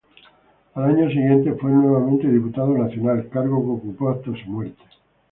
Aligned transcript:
Al 0.73 0.83
año 0.85 1.07
siguiente 1.09 1.53
fue 1.53 1.69
nuevamente 1.69 2.27
diputado 2.27 2.75
nacional, 2.75 3.29
cargo 3.29 3.61
que 3.63 3.69
ocupó 3.87 4.09
hasta 4.09 4.31
su 4.31 4.49
muerte. 4.49 4.81